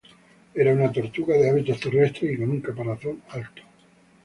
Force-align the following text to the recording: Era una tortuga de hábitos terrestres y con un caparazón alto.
Era 0.61 0.73
una 0.73 0.91
tortuga 0.91 1.35
de 1.35 1.47
hábitos 1.51 1.79
terrestres 1.79 2.33
y 2.33 2.37
con 2.39 2.49
un 2.49 2.59
caparazón 2.61 3.21
alto. 3.29 3.61